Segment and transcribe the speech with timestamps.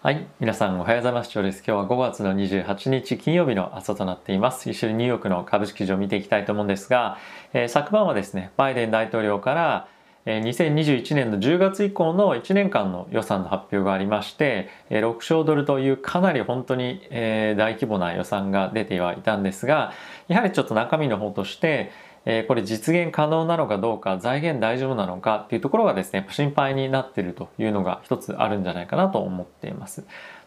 [0.00, 0.28] はい。
[0.38, 1.32] 皆さんおはようございます。
[1.32, 4.70] 今日は5月の28日金曜日の朝となっています。
[4.70, 7.18] 一緒にニューヨークの株式市場を見ていきたいと思うんですが、
[7.52, 9.88] えー、昨晩はですね、バイデン大統領から、
[10.24, 19.92] えー、2021年の10月以降の1年間の予算の発表がありまして、えー、6兆ドルというかなり本当に、えー、大規模な予算が出てはいたんですが、
[20.28, 21.90] やはりちょっと中身の方として、
[22.30, 30.04] えこれ実現可能なのかどうか財源大丈夫なのかっていうところがですね心配になってるというのが一つあるんじゃないかなと思っています。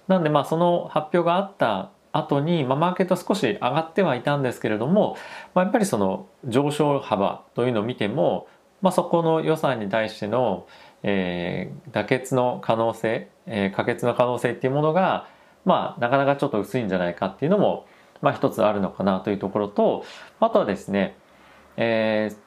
[0.07, 5.17] なんでまあその発表があった後に、まあ、マーケット少し上がってはいたんですけれども、
[5.55, 8.47] まあ、やっぱりその上昇幅というのを見ても、
[8.81, 10.67] まあ、そこの予算に対しての、
[11.03, 15.27] えー、妥結の可能性、えー、可決の可能性っていうものが、
[15.65, 17.87] まあ、なかなかちょっと薄いんじゃないかっていうのも、
[18.21, 20.03] まあ、一つあるのかなというところと
[20.39, 21.15] あとはですね
[21.77, 22.37] えー、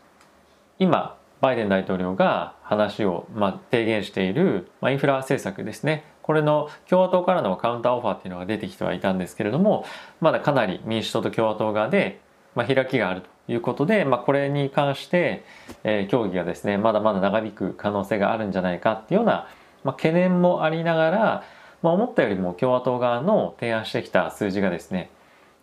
[0.79, 6.05] 今バイデン大統領が話を、まあ、提言している、まあ、インフラ政策ですね。
[6.23, 9.85] これの共和党からのカウンターオファーっていうのが出てきてはいたんですけれども
[10.23, 12.19] まだかなり民主党と共和党側で、
[12.55, 15.45] まあ、開きがあるということで、まあ、これに関して、
[15.85, 19.49] えー、協議がですねまだまだ長引く可能性があるんじゃないかっていうような、
[19.85, 21.45] まあ、懸念もありながら、
[21.83, 25.11] まあ、思ったよりも共和党側の提案してきた数字がですね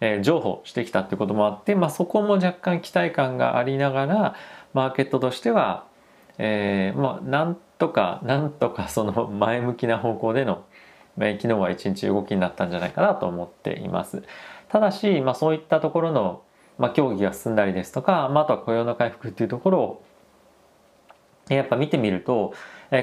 [0.02, 4.36] え、譲歩してきたってこともあって、まあ、そこも若干期待感がありながら
[4.74, 5.86] マーケットとしては、
[6.38, 10.66] えー、まあなんとかなんとかその前向きな方向での、
[11.18, 14.24] えー、昨日は一日動きになったんじゃないかなと思っています。
[14.70, 16.42] ただし、まあ、そういったところの、
[16.80, 20.04] まあ、協議が進んだりですとか、まあ、あとは雇用の回復っていうところを
[21.50, 22.54] やっぱ見てみると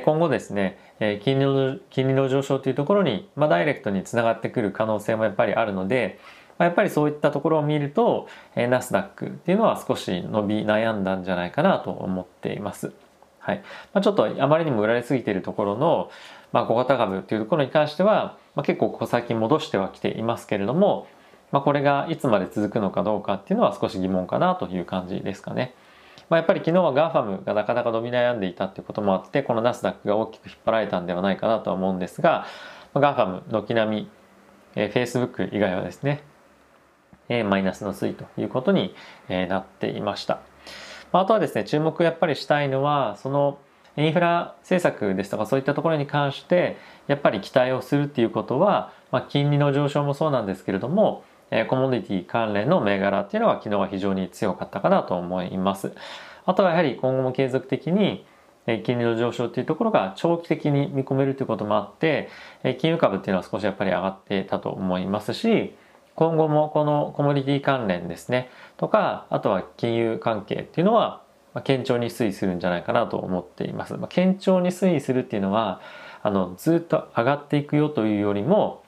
[0.05, 0.79] 今後ですね
[1.23, 6.19] 金利の金利の上昇というところに、まあ、ダイレクトにつながってくる可能性もやっぱりあるので
[6.59, 12.93] まあ、やっぱりそういったところを見ると、えー、ナスダックっていうのは少し伸び悩んだんじゃないかなと思っています。
[13.39, 13.63] はい。
[13.95, 16.11] まあ、ちょっとあまりにも売られすぎているところの、
[16.53, 21.07] まあ、小型株っていうところに関しては、まあ、結構小先戻してはきていますけれども、
[21.53, 25.75] まあ、これがいつまで続くのかどうかっていうのは少し疑問かなという感じですかね。
[26.29, 32.45] まあ、やっぱり昨日は GAFAM がなかなか伸び悩んでいたっていうこともあって、このナスダックが大きく引っ張られたんではないかなとは思うんですが、
[32.95, 34.11] GAFAM 軒並み、
[34.75, 36.23] えー、Facebook 以外はですね、
[37.29, 38.95] えマイナスの推移ということに、
[39.29, 40.41] えなっていました。
[41.13, 43.59] あとはですね、注目やっぱりしたいのは、その
[43.97, 55.93] インフラ政策ですとかそういったところに関して、やっぱり期待をするっていうことは、まあ、金利の上昇もそうなんですけれども、えコモディティ関連の銘柄っていうのは昨日は非常に強かったかなと思います。
[56.45, 58.25] あとはやはり今後も継続的に
[58.85, 62.29] 金利の上昇っていうところが長期的に見込めるということもあって、
[62.79, 65.75] 金融株っていうのは少しやっぱり上がってたと思いますし、
[66.19, 71.23] 今後もこのコモディティ関連ですねとかあとは金融関係っていうのは
[71.55, 73.95] 堅調に推移するんじゃないかなと思っています。
[73.95, 75.81] まあ、堅調に推移するっていうのは
[76.25, 78.83] あのずっと上がっていくよというよりも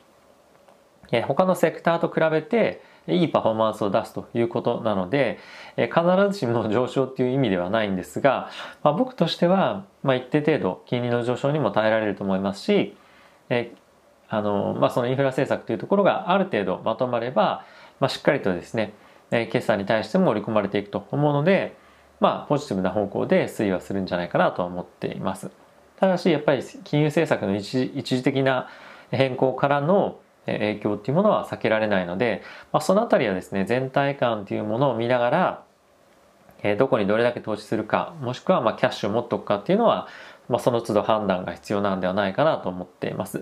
[1.13, 5.39] え他のセクターと比べていいパフォーマンスを出すということなので、
[5.77, 6.03] え必
[6.33, 8.51] ずしも上昇っていう意味ではないんですが、
[8.83, 12.97] まあ、僕としては、まあ、一定程度金利の上昇にも耐えられると思いますし、
[14.31, 17.65] あの、まあ、そのインフラ政策というところがある程度まとまれば、
[17.99, 18.95] まあ、しっかりとですね、
[19.31, 21.77] え決算に対しても織り込まれていくと思うので、
[22.21, 25.51] まあ、ポジティブな方向で推移はするんじゃないかなと思っています。
[25.99, 28.69] ただし、やっぱり金融政策の一時的な
[29.11, 32.43] 変更からの影響っていうものは避けられないので、
[32.73, 35.63] まあ、そのあたりはですね、全体感というものを見ながら、
[36.63, 40.09] えどこにどれだけ投資するか、もしくはまキャッシュを持っておくかっていうのは、
[40.51, 43.39] まあ、その都度判断が必要なんではないかなと思っています。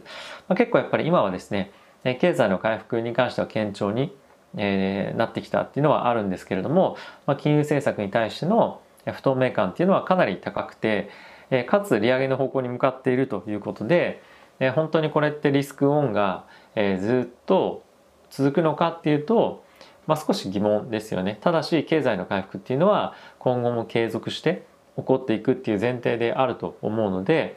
[0.46, 1.72] まあ、結構やっぱり今はですね、
[2.20, 4.14] 経済の回復に関しては堅調に、
[4.56, 6.96] えー、なってきたっていうのはあるんですけれども、
[7.26, 11.10] まあ、金融政策に対しての不透明感っていうのはかなり高くて、
[11.50, 14.22] え、かつ利上げの方向に向かっているということで、
[14.60, 16.44] え、本当にこれってリスクオンが、
[16.75, 17.82] え、ずっと
[18.30, 19.64] 続くのかっていうと、
[20.06, 21.38] まあ、少し疑問ですよね。
[21.40, 24.64] ただし経済の回復っていうのは今後も継続して
[24.98, 27.56] 起こっていくっていう前提であると思うので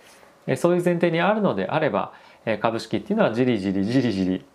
[0.56, 2.14] そういう前提にあるのであれば
[2.62, 4.46] 株式っていうのはじりじりじりじり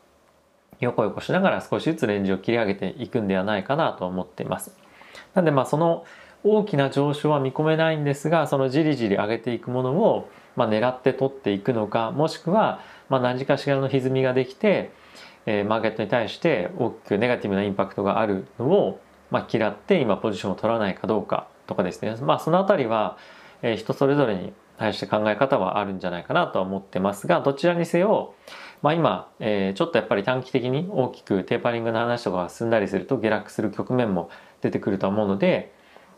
[0.81, 4.77] 横横しながら少しずつレンジを切り上げていくんではないかなと思っています。
[5.35, 6.05] なんでまあその
[6.45, 14.93] 大きな上昇は見込めないんですがそのじりじり上げていくものをまあ狙って取っていくのかもしくはまあ何かしらの歪みができて
[15.47, 19.01] えマーケットに対して大きくネガティブなインパクトがあるのを
[19.31, 22.15] まあ嫌って今ポジションを取らないかどうかとかですね。
[22.23, 23.17] まあその辺りは、
[23.63, 28.35] え、人それぞれに対して考え方はあるんじゃないかなとは思ってますがどちらにせよ、
[28.83, 34.31] まあ、今、え、ちょっとやっぱり短期的に大きくテーパリングの話とかが進んだりすると下落する局面も
[34.61, 35.73] 出てくると思うので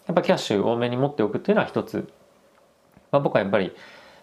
[0.06, 2.08] やっぱキャッシュ多めに持っておくっていうのは一つ、
[3.12, 3.72] まあ、僕はやっぱり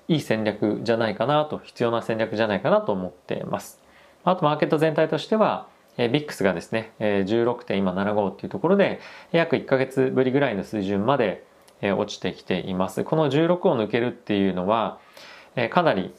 [0.08, 3.82] いい戦略じゃないかなと必要な戦略じゃないかなと思ってます。
[4.24, 9.00] あとマーケット全体としてはえビックスがですね、え16.75っていうところで
[9.32, 11.46] 約1ヶ月ぶりぐらいの水準まで、
[11.82, 15.00] え落ちてきていますこの16を抜けるっていうのは、
[15.56, 16.14] えかなり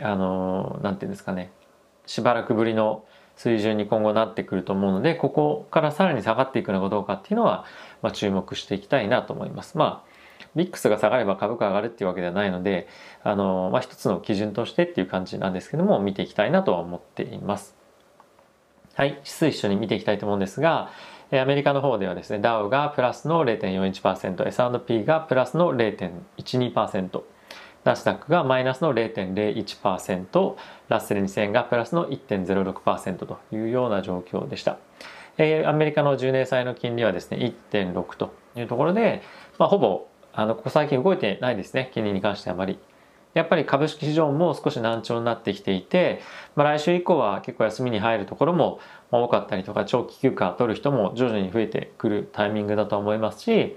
[0.00, 1.52] あの何て言うんですかね
[2.06, 3.04] しばらくぶりの
[3.36, 7.64] 水準に今後なってくると思うのでここからさらに下がっていくのかどうかっていうのは、
[8.02, 10.14] まあ、注目していきたいなと思いますまあ
[10.54, 12.86] ビックスが下がれば株価上がるっていうわけではないので、
[13.22, 17.74] あの、まあ、一つの基準としてっていう感じなんですけども、見ていきたいなとは思っています。
[18.94, 20.90] はい、指数一緒に見ていきたいと思うんですが、
[21.32, 27.22] アメリカの方ではですね、ダウがプラスの0.41%、S&P がプラスの0.12%、
[27.84, 30.56] ナスダックがマイナスの0.01%、
[30.88, 34.78] ラッセル2000がプラスの1.06%というような状況でした。
[35.36, 37.38] アメリカの10年債の金利はですね、
[37.72, 39.22] 1.6というところで、
[39.58, 42.78] まあ、ほぼあのここ最近動いてないですね金利に関してあまり。
[43.34, 46.20] やっぱり株式市場も少し難聴になってきていて、
[46.56, 48.78] まあ、来週以降は結構休みに入るところも
[49.10, 53.76] 多かったりとか長期休暇取る人も徐々に増えてくるタイミングだと思いますし、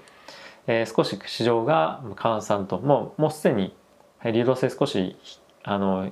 [0.68, 3.76] えー、少し市場が閑散ともうもうすでに
[4.24, 5.18] 流動性少し
[5.64, 6.12] あの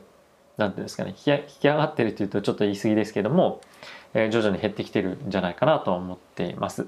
[0.58, 1.16] なんていうんですかね引
[1.60, 3.62] き上がってるっていうとちょっと言い過ぎですけども、
[4.14, 6.88] えー、徐々に減ってきてるんじゃないかなと思っています。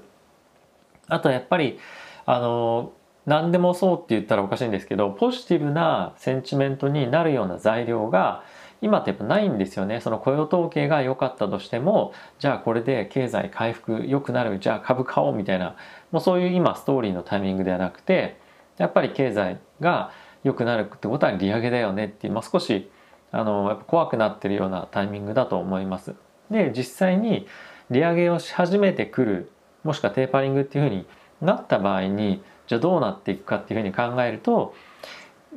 [1.08, 1.78] あとやっぱり
[2.26, 2.92] あの
[3.28, 8.42] 何でもそうって言ったらおかしいんですけどポジティブなセンチメントになるような材料が
[8.80, 15.76] 今ってやっぱないんですよねその雇用統計が良かったとしてもじゃあこれで経済回復良くなるじゃあ株買おうみたいな
[16.10, 18.38] もうそういう今ストーリーのタイミングではなくて
[18.78, 20.10] やっぱり経済が
[20.42, 22.90] 良くなるってことは利上げだよねっていう、まあ、少し
[23.30, 26.14] あのやっぱ怖くなってるようなタイミングだと思います。
[26.50, 27.46] で実際に
[27.90, 29.52] 利上げをし始めてくる
[29.84, 31.06] もしくはテーパリングっていうふうに
[31.42, 34.74] なった場合にじゃあどうなっていくかっていうふうに考えると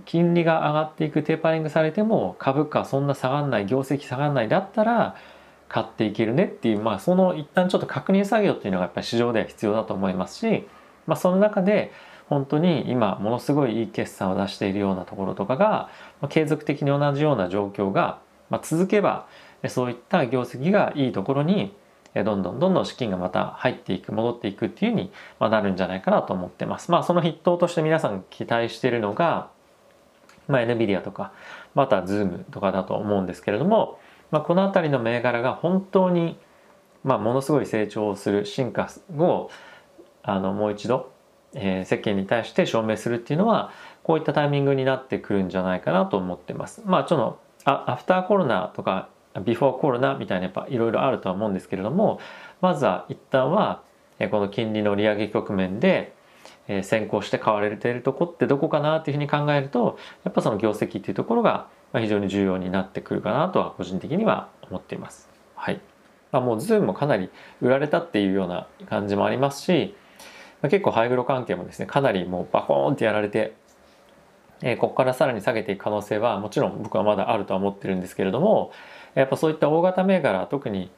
[0.05, 5.15] 金利が上がっていくテーパリングされても株価そんな下がんない業績下がんないだったら
[5.67, 10.67] 買っていけるねっていうまあその一旦ちょっと確認作業っていうのがやっぱり市場では必要だと思いますし、
[11.07, 11.91] まあ、その中で
[12.29, 15.89] 本当に今ものすごいいい決算を出しているようなところとかが、
[16.21, 18.19] まあ、継続的に同じような状況が、
[18.49, 19.27] まあ、続けば
[19.67, 21.73] そういった業績がいいところに
[22.13, 26.91] どんどんどんどん資金がまた入っていく戻っていくっていうふうになるんじゃないかなと思ってます。
[26.91, 29.49] まあその筆頭として皆さん期待しているのが、
[30.47, 31.31] まあ、NVIDIA とか
[31.73, 33.99] また Zoom とかだと思うんですけれども、
[34.29, 36.37] まあ、この辺りの銘柄が本当に、
[37.03, 39.49] まあ、ものすごい成長する進化を
[40.23, 41.13] あのもう一度、
[41.53, 43.71] えー、世間に対して証明するっていうのは
[44.03, 46.81] こういったタイミングになってくるんじゃないかなと思ってます。
[46.85, 52.19] まあちょっとあアフターコロナとかビフォーコロナみたいなやっぱいろいろあるとは思うんですけれども
[52.59, 53.81] まずは一旦は
[54.29, 56.13] この金利の利上げ局面で
[56.83, 65.29] 先行して買われているとこってどこかなっていうふうに考えるとやっぱその業績っていうところが非常に重要になってくるかなとは個人的には思っています。
[65.55, 65.81] はい。
[66.31, 67.29] まあ、もうズームもかなり
[67.61, 69.95] 売られたっていうような感じもありますし、
[70.61, 73.55] 結構ハイグロ関係もですねかなりもうバコーンってやられて
[74.61, 78.71] えここからさらに下げていく可能性はもちろん僕はまだあるとは思ってるんですけれども
[79.15, 80.89] やっぱそういった大型銘柄特に、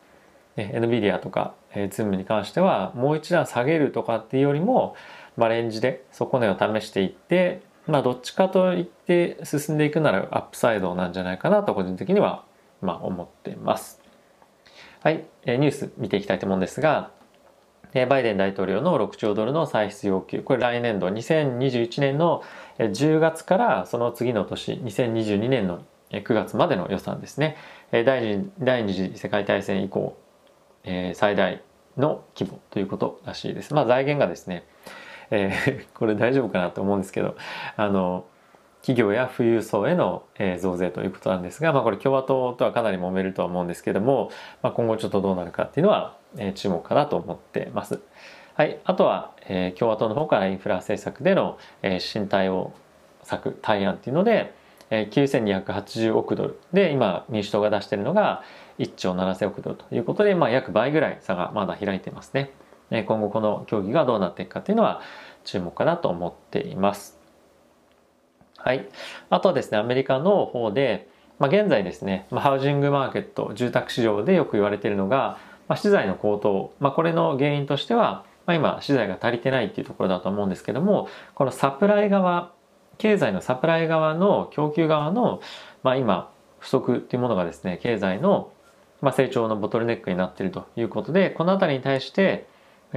[0.55, 4.95] ね、NVIDIA とか、えー、Zoom に関してはもう一段下げるとかっていうよりも、
[5.37, 12.45] まあ、レンジで底値を試していってまあどっちかといって進んでいくならアップサイドなんじゃないかなと個人的には
[12.81, 14.01] まあ思っています。
[15.01, 17.11] はい、えー、ニュース見ていきたいと思うんですが、
[17.93, 22.41] バイデン大統領の6兆ドルの歳出要求、これ来年度2021年の
[22.79, 27.55] 10月からその次の年2022年の9月までの予算ですね。
[28.01, 30.17] 第二第二次世界大戦以降、
[30.83, 31.61] えー、最大
[31.95, 33.75] の規模ということらしいです。
[33.75, 34.65] まあ財源がですね、
[35.29, 37.35] えー、 これ大丈夫かなと思うんですけど、
[37.77, 38.25] あの、
[38.81, 40.23] 企業や富裕層への
[40.59, 44.29] 増税ということなんですが、まあ、これ共和党とはかなり揉めるとは思うんですけども、
[44.61, 46.17] まあ、今後ちょっとどうなるかっていうのは
[46.55, 48.01] 注目かなと思ってます。
[48.55, 52.73] はい、あとは、え、共和党の方からインフラ政策での、えー、新対応
[53.21, 54.53] 策対案っていうので、
[54.95, 58.43] え、9280億ドルで今民主党が出しているのが
[58.77, 62.51] 1兆7000億ドルということで、まあ、約倍ぐらい差がまだ開いてますね。
[62.91, 65.01] 今後この協議がどうなっていくかっていうのは
[65.45, 67.17] 注目かなと思っています。
[68.57, 68.87] はい。
[69.31, 71.09] あとはですね、アメリカの方で、
[71.39, 82.51] まあ、現在ですね、ま、ハウジングマーケット、住宅市場でよく言われているのが、まあ、資材の高騰、まあ、これの原因としては、まあ、今資材が足りてないっていうところだと思うんですけどもこのサプライ側
[82.97, 85.41] 経済のサプライ側の供給側の、
[85.83, 88.51] まあ、今不足っていうものがですね経済の、
[89.01, 92.47] まあ、成長のボトルネックになっているということでこの辺りに対して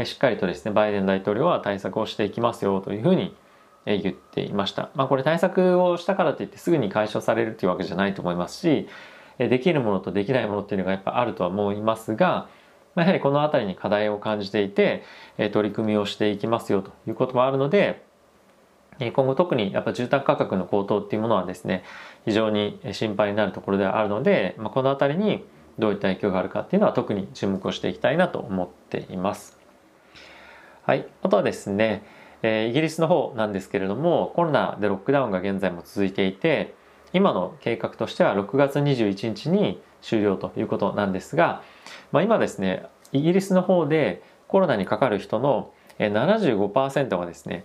[0.04, 3.34] しっかりとですねバイデン大統領は対策をしていきますよというふうに
[3.86, 4.90] 言っていました。
[4.94, 8.88] まあこれ対策をしたからといってすぐに解消されるっていうわけじゃないと思いますし、
[9.38, 12.48] できるものとできないものっていうのがやっぱあるとは思いますが、
[12.96, 15.04] やはりこの辺りに課題を感じていて、
[15.52, 18.05] 取り組みをしていきますよということもあるので、
[18.98, 21.84] 今後特にやっぱ住宅価格の高騰っていうものはですね、
[22.24, 25.44] 非常に心配になるところではあるので、まあ、この辺りに
[25.78, 29.58] どういった影響があるかっていうのは特に注目をしていきたいなと思っています。
[30.84, 31.06] はい。
[31.22, 32.04] あとはですね、
[32.42, 36.74] えイギリスの方なんですけれども、コロナでロックダウンが現在も続いていて、
[37.12, 41.62] 今の計画としては6月21日に終了ということなんですが、
[42.12, 47.64] まあ、今ですね、イギリスの方でコロナにかかる人の75%がですね、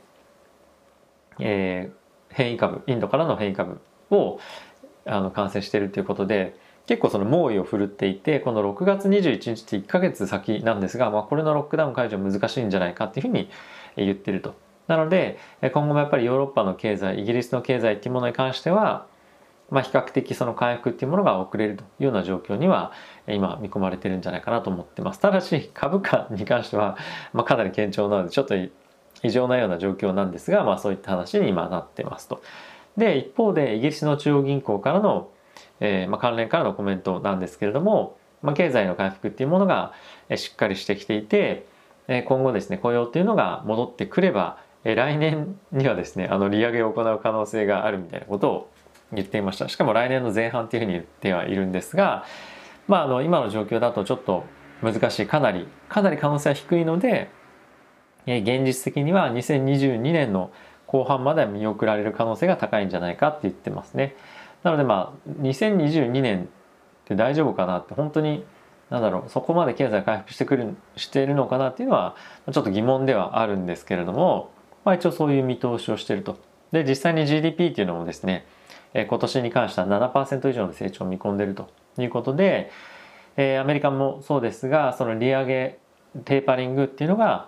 [1.41, 4.39] えー、変異株、インドからの変異株を
[5.05, 6.55] あの感染しているということで、
[6.87, 13.49] 結構その猛威を振るっていて、この6月21日って1ヶ月先なんですが、まあ、これのロックダウン解除難しいんじゃないかっていうふうに
[13.95, 14.55] 言ってると。
[14.87, 19.07] なので、今後もやっぱりヨーロッパの経済、イギリスの経済っていうものに関しては、
[19.71, 22.91] まあ、比較的その回復っていうものが遅れるというような状況には
[23.25, 25.19] 今見込まれてるんじゃないかなと思ってます。
[25.19, 26.97] ただし株価に関しては、
[27.31, 28.55] まあ、かなり堅調なのでちょっと
[29.23, 32.41] 異常なような状況なんですが、まあ、そういった話に今なってますと。
[32.97, 35.29] で一方でイギリスの中央銀行からの
[35.81, 39.93] えー、まあ、関連からのコメントなんですけれども、まあ、経済の回復っていうものが
[40.35, 41.65] しっかりしてきていて
[42.07, 48.71] 今後ですね雇用っていうのが戻ってくれば来年にはですねあの利上げを行う可能性があるみたいなことを
[49.11, 52.25] 言っていましたしかも来年の前半っていうふうに言ってはいるんですが、
[52.87, 54.45] まあ、あの今の状況だとちょっと
[54.81, 57.29] 難しいかなりかなり可能性は低いので
[58.25, 60.51] 現実的には2022年の
[60.87, 64.15] 後半まで見送られる可能性が高いんじゃないかって言ってますね。
[64.63, 66.47] なのでまあ2022年っ
[67.05, 68.43] て大丈夫かなって本当に
[68.89, 72.15] なんだろうそこまで経済回復してくるしているのかなっていうのは
[72.51, 74.51] ちょっと疑問ではあるんですけれども、
[74.83, 76.37] まあ、一応そういう見通しをしていると。
[76.71, 78.45] で実際に GDP っていうのもですね
[78.93, 82.71] 今年に関しては7%以上の成長を見込んでいるということで、
[83.37, 85.79] えー、アメリカもそうですがその利上げ
[86.25, 87.47] テーパリングっていうのが、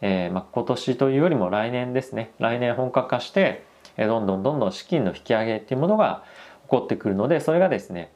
[0.00, 3.64] えーまあ、今年というよりも来年ですね来年本格化して
[3.96, 6.24] えどんどんどんどん資金の引き上げっていうものが
[6.64, 8.10] 起こってくるのでそれがですね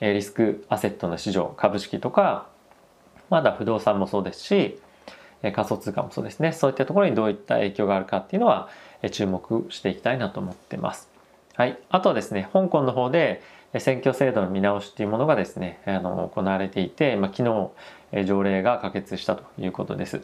[0.00, 2.46] えリスクアセットの市場株式とか
[3.28, 4.78] まだ不動産もそうですし
[5.42, 8.68] え仮想通貨もそうですねそういったところにどういった影響があるかっていうのは
[9.02, 11.08] え注目していきたいなと思ってます。
[11.54, 13.42] はい、あとはですね香港の方で
[13.78, 17.70] 選挙制度の見直しっていうものがですねあの行われていて、まあ、昨
[18.12, 20.22] 日条例が可決したということです。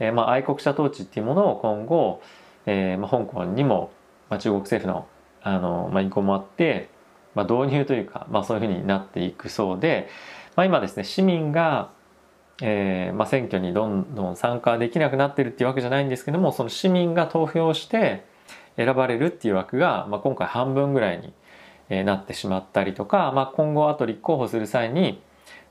[0.00, 2.22] えー、まあ、愛国者統治っていうものを今後、
[2.66, 3.90] えーまあ、香港にも、
[4.30, 5.06] まあ、中国政府の
[5.42, 6.88] あの、まあ、意向もあって、
[7.34, 10.08] まあ、導入というか、まあ、そういうふうになっていくそうで、
[10.56, 11.90] まあ、今ですね市民が、
[12.60, 18.24] えーまあ、選挙にどんどん参加できなくなってるっていうわけじゃないんですけどもその市民が投票して
[18.76, 21.32] 選ばれるっていう枠が、まあ、今回半分ぐらい
[21.90, 25.22] になってしまったりとか、まあ、今後あと立候補する際に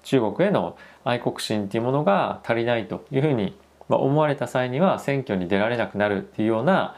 [0.03, 3.57] 中国への愛国心っていうものが足りないというふうに
[3.89, 6.95] まあ思われた際には選挙に出られなくなるっていうような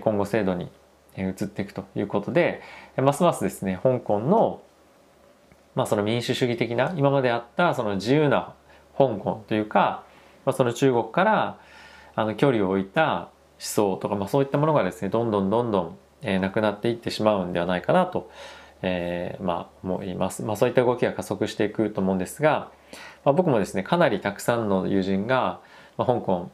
[0.00, 0.70] 今後制度に
[1.16, 2.60] 移っていくということで
[2.96, 4.62] ますますですね香港の,、
[5.74, 8.54] まあその民主主義的な今まであったその自由な
[8.98, 10.04] 香港というか、
[10.44, 11.58] まあ、その中国から
[12.14, 18.30] あの距離を置いた思想とか、まあ、そういったものがですねどんどんどんどん、えー、なくなっていってしまうんではないかなと、
[18.82, 22.70] えー、まあ思います、まあ、そういった動きが加速していくと思うんですが、
[23.24, 25.60] まあ、僕もですねかなりたくさんの友人が、
[25.96, 26.50] まあ、香港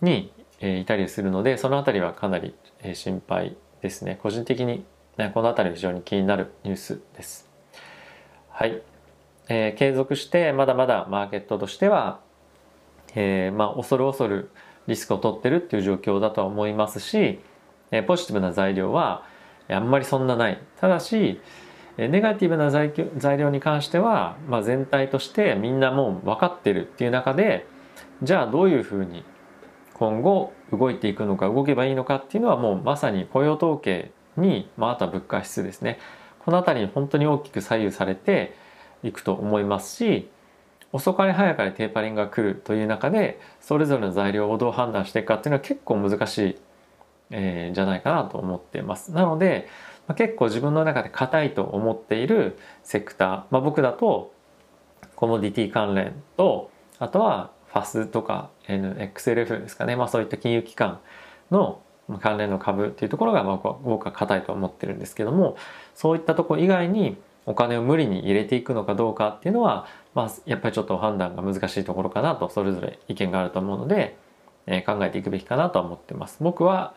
[0.00, 4.18] に、えー、いたりするのでその辺りはかなり、えー、心配ですね。
[4.22, 4.84] 個人的に、
[5.16, 7.50] ね、この辺り非常に気になるニュースです。
[8.50, 8.82] はい、
[9.48, 12.20] えー、継続してまだまだマーケットとしては、
[13.14, 14.50] えー、まあ、恐る恐る
[14.86, 17.40] リスクを取ってるっていう状況だとは思いますし、
[17.90, 19.24] えー、ポジティブな材料は
[19.68, 20.60] あんまりそんなない。
[20.80, 21.40] ただし
[21.96, 27.66] ネガティブな材料に関しては、まあ、全体としてみんなもう分かってるっていう中で
[28.22, 29.24] じゃあどういうふうに
[29.94, 35.98] 今後動いていくのか動けばいいのかっていうのはもうまさに雇用統計に、まあ、あとは物価指数ですね
[36.44, 38.54] この辺りに本当に大きく左右されて
[39.02, 40.28] いくと思いますし
[40.92, 46.58] 遅かれ早かれテーパリングが来るという中でそれぞれの材料をどう判断していくかっていうのは結構難しい、
[47.30, 49.10] えー、じゃないかなと思ってます。
[49.10, 49.68] なので、
[50.06, 54.32] まあ、結構自分の中で硬いと思っているセクター、まあ、僕だと
[55.16, 61.00] コモディティ関連とあとはファスとか NXLF ですかね、まあ、そういった金融機関
[61.50, 61.82] の
[62.20, 65.56] 関連の株っていうところが僕は硬いと思ってるんですけども
[65.94, 67.16] そういったところ以外に
[67.46, 74.16] お金を無理に入れていくのかどうかっていうのは、まあ、やっぱりちょっと判断が難しいところかなとそれぞれ意見があると思うので、
[74.66, 76.38] えー、考えていくべきかなと思ってます。
[76.40, 76.94] 僕は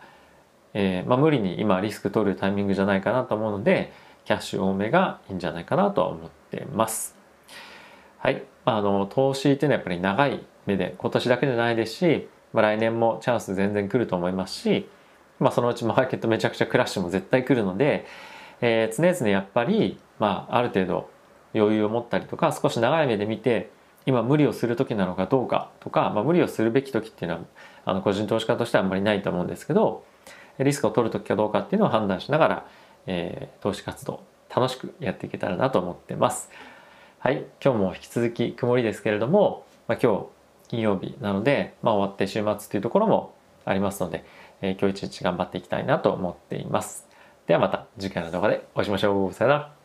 [0.74, 3.92] えー、まあ、無理に今リスク取るタイミングじゃないかなと思うので
[4.24, 7.16] キャッシュ多めがいいんじゃないかなとは思ってます。
[8.18, 14.88] はい、あの投資っていうのはやっぱり長い目で今年だけじゃないですし、まあ、来年もチャンス全然来ると思いますし、
[15.40, 18.06] まあ、そのうちマーケットめちゃくちゃクラッシュも絶対来るので、
[18.60, 21.10] えー、常々やっぱり、まあ、ある程度
[21.54, 23.70] 余裕を持ったりとか少し長い目で見て
[24.06, 27.44] 今無理をする時なのかどうかとか、まあ、無理をするべき時っていうのは
[27.84, 30.04] あの個人投資家としてはあんまりないと思うんですけど
[30.58, 32.66] リスクを取る時かどうかっていうのを判断しながら、
[33.06, 34.22] えー、投資活動
[34.54, 36.50] 楽しくやっていけたらなと思ってます。
[37.20, 40.26] はい、今日も引き続き曇りですけれども、まあ、今日
[40.68, 43.34] 金曜日なので、まあ、終わって週末というところも
[43.64, 44.24] ありますので、
[44.62, 47.08] えー、今日一日頑張っていきたいなと思っています。
[47.46, 49.32] ではまた次回の動画でお会いしましょう。
[49.32, 49.77] さよなら。